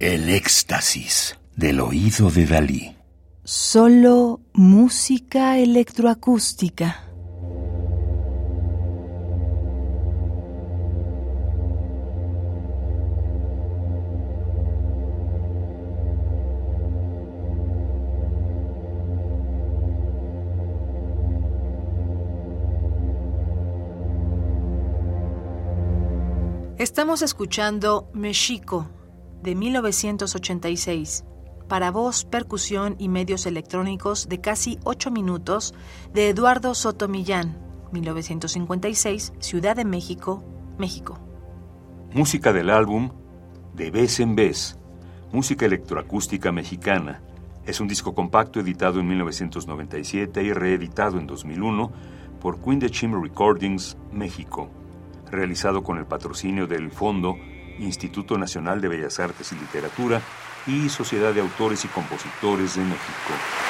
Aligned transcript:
El 0.00 0.30
éxtasis 0.30 1.38
del 1.56 1.78
oído 1.78 2.30
de 2.30 2.46
Dalí. 2.46 2.96
Solo 3.44 4.40
música 4.54 5.58
electroacústica. 5.58 7.04
Estamos 26.78 27.20
escuchando 27.20 28.08
Mexico 28.14 28.88
de 29.42 29.54
1986 29.54 31.24
para 31.68 31.92
voz, 31.92 32.24
percusión 32.24 32.96
y 32.98 33.08
medios 33.08 33.46
electrónicos 33.46 34.28
de 34.28 34.40
casi 34.40 34.78
8 34.84 35.12
minutos 35.12 35.72
de 36.12 36.28
Eduardo 36.28 36.74
Soto 36.74 37.06
Millán, 37.06 37.58
1956, 37.92 39.34
Ciudad 39.38 39.76
de 39.76 39.84
México, 39.84 40.42
México. 40.78 41.20
Música 42.12 42.52
del 42.52 42.70
álbum 42.70 43.10
De 43.72 43.92
vez 43.92 44.18
en 44.18 44.34
vez, 44.34 44.78
música 45.32 45.64
electroacústica 45.66 46.50
mexicana. 46.50 47.22
Es 47.64 47.80
un 47.80 47.86
disco 47.86 48.14
compacto 48.16 48.58
editado 48.58 48.98
en 48.98 49.06
1997 49.06 50.42
y 50.42 50.52
reeditado 50.52 51.18
en 51.18 51.28
2001 51.28 51.92
por 52.40 52.60
Queen 52.60 52.80
de 52.80 52.90
Chim 52.90 53.22
Recordings, 53.22 53.96
México 54.10 54.70
realizado 55.30 55.82
con 55.82 55.98
el 55.98 56.06
patrocinio 56.06 56.66
del 56.66 56.90
Fondo 56.90 57.36
Instituto 57.78 58.36
Nacional 58.36 58.80
de 58.80 58.88
Bellas 58.88 59.20
Artes 59.20 59.52
y 59.52 59.56
Literatura 59.56 60.20
y 60.66 60.88
Sociedad 60.88 61.32
de 61.32 61.40
Autores 61.40 61.84
y 61.84 61.88
Compositores 61.88 62.76
de 62.76 62.82
México. 62.82 63.69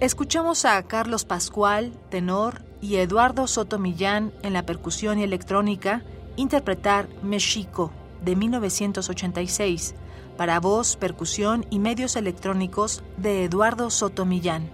Escuchamos 0.00 0.64
a 0.64 0.80
Carlos 0.84 1.24
Pascual, 1.24 1.92
tenor, 2.08 2.62
y 2.80 2.96
Eduardo 2.96 3.48
Soto 3.48 3.80
Millán 3.80 4.32
en 4.42 4.52
la 4.52 4.64
percusión 4.64 5.18
y 5.18 5.24
electrónica 5.24 6.04
interpretar 6.36 7.08
Mexico 7.24 7.90
de 8.24 8.36
1986 8.36 9.96
para 10.36 10.60
voz, 10.60 10.96
percusión 10.96 11.66
y 11.68 11.80
medios 11.80 12.14
electrónicos 12.14 13.02
de 13.16 13.42
Eduardo 13.42 13.90
Soto 13.90 14.24
Millán, 14.24 14.70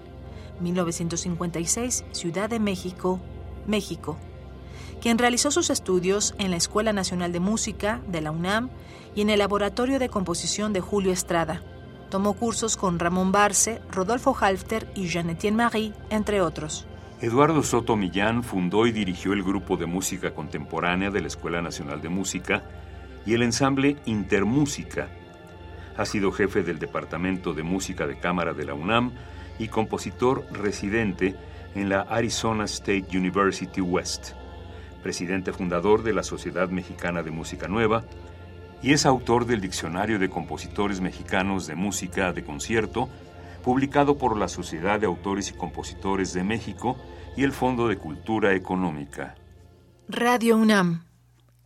1956, 0.60 2.04
Ciudad 2.12 2.50
de 2.50 2.60
México, 2.60 3.18
México, 3.66 4.18
quien 5.00 5.16
realizó 5.16 5.50
sus 5.50 5.70
estudios 5.70 6.34
en 6.36 6.50
la 6.50 6.58
Escuela 6.58 6.92
Nacional 6.92 7.32
de 7.32 7.40
Música 7.40 8.02
de 8.08 8.20
la 8.20 8.30
UNAM 8.30 8.68
y 9.14 9.22
en 9.22 9.30
el 9.30 9.38
Laboratorio 9.38 9.98
de 9.98 10.10
Composición 10.10 10.74
de 10.74 10.82
Julio 10.82 11.12
Estrada. 11.12 11.62
Tomó 12.14 12.34
cursos 12.34 12.76
con 12.76 13.00
Ramón 13.00 13.32
Barce, 13.32 13.82
Rodolfo 13.90 14.36
Halfter 14.40 14.86
y 14.94 15.08
Jean-Étienne 15.08 15.56
Marie, 15.56 15.92
entre 16.10 16.42
otros. 16.42 16.86
Eduardo 17.20 17.60
Soto 17.64 17.96
Millán 17.96 18.44
fundó 18.44 18.86
y 18.86 18.92
dirigió 18.92 19.32
el 19.32 19.42
grupo 19.42 19.76
de 19.76 19.86
música 19.86 20.32
contemporánea 20.32 21.10
de 21.10 21.20
la 21.20 21.26
Escuela 21.26 21.60
Nacional 21.60 22.00
de 22.00 22.10
Música 22.10 22.62
y 23.26 23.34
el 23.34 23.42
ensamble 23.42 23.96
Intermúsica. 24.04 25.08
Ha 25.96 26.04
sido 26.04 26.30
jefe 26.30 26.62
del 26.62 26.78
Departamento 26.78 27.52
de 27.52 27.64
Música 27.64 28.06
de 28.06 28.16
Cámara 28.16 28.52
de 28.52 28.64
la 28.64 28.74
UNAM 28.74 29.10
y 29.58 29.66
compositor 29.66 30.46
residente 30.52 31.34
en 31.74 31.88
la 31.88 32.02
Arizona 32.02 32.66
State 32.66 33.06
University 33.12 33.80
West, 33.80 34.34
presidente 35.02 35.52
fundador 35.52 36.04
de 36.04 36.12
la 36.12 36.22
Sociedad 36.22 36.68
Mexicana 36.68 37.24
de 37.24 37.32
Música 37.32 37.66
Nueva 37.66 38.04
y 38.82 38.92
es 38.92 39.06
autor 39.06 39.46
del 39.46 39.60
Diccionario 39.60 40.18
de 40.18 40.30
Compositores 40.30 41.00
Mexicanos 41.00 41.66
de 41.66 41.74
Música 41.74 42.32
de 42.32 42.44
Concierto, 42.44 43.08
publicado 43.62 44.18
por 44.18 44.36
la 44.36 44.48
Sociedad 44.48 45.00
de 45.00 45.06
Autores 45.06 45.50
y 45.50 45.54
Compositores 45.54 46.32
de 46.32 46.44
México 46.44 46.96
y 47.36 47.44
el 47.44 47.52
Fondo 47.52 47.88
de 47.88 47.96
Cultura 47.96 48.54
Económica. 48.54 49.34
Radio 50.08 50.56
UNAM, 50.56 51.04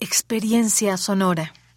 Experiencia 0.01 0.97
Sonora. 0.97 1.53